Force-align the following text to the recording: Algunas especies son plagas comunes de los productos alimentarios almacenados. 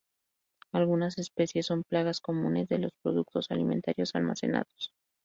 Algunas 0.71 1.19
especies 1.19 1.67
son 1.67 1.83
plagas 1.83 2.21
comunes 2.21 2.67
de 2.67 2.79
los 2.79 2.91
productos 3.03 3.51
alimentarios 3.51 4.15
almacenados. 4.15 4.91